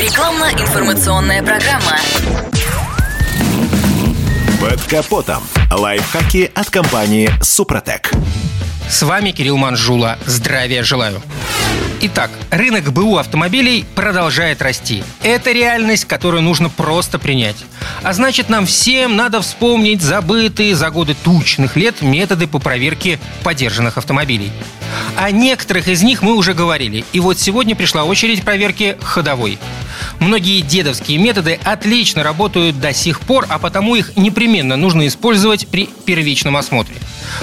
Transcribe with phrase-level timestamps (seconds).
[0.00, 1.98] Рекламно-информационная программа.
[4.58, 5.42] Под капотом.
[5.70, 8.10] Лайфхаки от компании «Супротек».
[8.88, 10.18] С вами Кирилл Манжула.
[10.24, 11.20] Здравия желаю.
[12.00, 15.04] Итак, рынок БУ автомобилей продолжает расти.
[15.22, 17.56] Это реальность, которую нужно просто принять.
[18.02, 23.98] А значит, нам всем надо вспомнить забытые за годы тучных лет методы по проверке подержанных
[23.98, 24.50] автомобилей.
[25.18, 27.04] О некоторых из них мы уже говорили.
[27.12, 29.58] И вот сегодня пришла очередь проверки ходовой.
[30.18, 35.88] Многие дедовские методы отлично работают до сих пор, а потому их непременно нужно использовать при
[36.04, 36.96] первичном осмотре.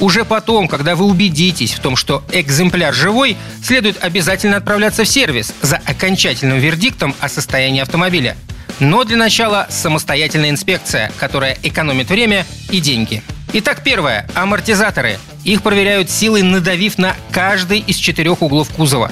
[0.00, 5.52] Уже потом, когда вы убедитесь в том, что экземпляр живой, следует обязательно отправляться в сервис
[5.62, 8.36] за окончательным вердиктом о состоянии автомобиля.
[8.80, 13.22] Но для начала самостоятельная инспекция, которая экономит время и деньги.
[13.54, 14.28] Итак, первое.
[14.34, 15.18] Амортизаторы.
[15.42, 19.10] Их проверяют силой, надавив на каждый из четырех углов кузова.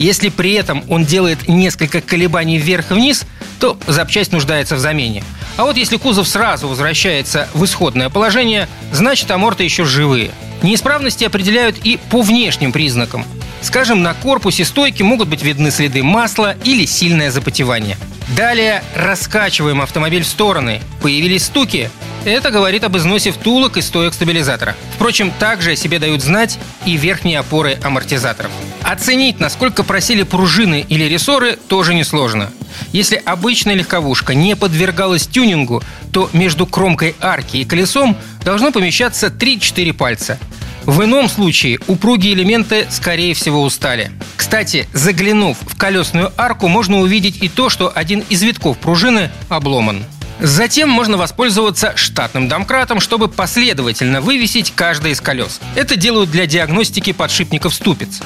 [0.00, 3.26] Если при этом он делает несколько колебаний вверх-вниз,
[3.60, 5.22] то запчасть нуждается в замене.
[5.58, 10.30] А вот если кузов сразу возвращается в исходное положение, значит аморты еще живые.
[10.62, 13.26] Неисправности определяют и по внешним признакам.
[13.60, 17.98] Скажем, на корпусе стойки могут быть видны следы масла или сильное запотевание.
[18.34, 20.80] Далее раскачиваем автомобиль в стороны.
[21.02, 21.90] Появились стуки.
[22.24, 24.76] Это говорит об износе втулок и стоек стабилизатора.
[24.94, 28.50] Впрочем, также о себе дают знать и верхние опоры амортизаторов.
[28.90, 32.50] Оценить, насколько просили пружины или рессоры, тоже несложно.
[32.90, 35.80] Если обычная легковушка не подвергалась тюнингу,
[36.12, 40.40] то между кромкой арки и колесом должно помещаться 3-4 пальца.
[40.86, 44.10] В ином случае упругие элементы, скорее всего, устали.
[44.36, 50.02] Кстати, заглянув в колесную арку, можно увидеть и то, что один из витков пружины обломан.
[50.40, 55.60] Затем можно воспользоваться штатным домкратом, чтобы последовательно вывесить каждое из колес.
[55.74, 58.20] Это делают для диагностики подшипников ступиц.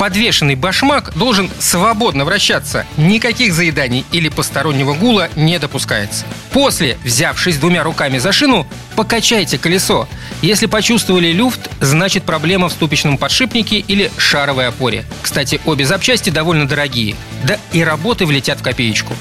[0.00, 2.86] Подвешенный башмак должен свободно вращаться.
[2.96, 6.24] Никаких заеданий или постороннего гула не допускается.
[6.52, 10.08] После, взявшись двумя руками за шину, покачайте колесо.
[10.40, 15.04] Если почувствовали люфт, значит проблема в ступичном подшипнике или шаровой опоре.
[15.20, 17.14] Кстати, обе запчасти довольно дорогие.
[17.44, 19.12] Да и работы влетят в копеечку.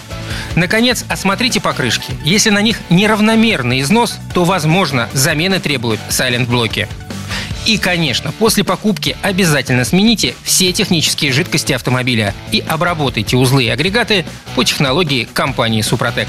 [0.56, 2.14] Наконец, осмотрите покрышки.
[2.24, 6.88] Если на них неравномерный износ, то, возможно, замены требуют сайлент-блоки.
[7.66, 14.26] И, конечно, после покупки обязательно смените все технические жидкости автомобиля и обработайте узлы и агрегаты
[14.56, 16.28] по технологии компании «Супротек».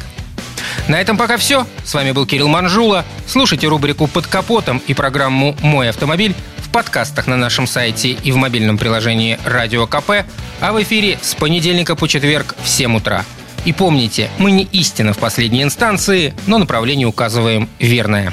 [0.89, 1.67] На этом пока все.
[1.85, 3.05] С вами был Кирилл Манжула.
[3.27, 8.37] Слушайте рубрику «Под капотом» и программу «Мой автомобиль» в подкастах на нашем сайте и в
[8.37, 10.27] мобильном приложении «Радио КП»,
[10.61, 13.25] а в эфире с понедельника по четверг в 7 утра–
[13.65, 18.33] и помните, мы не истина в последней инстанции, но направление указываем верное.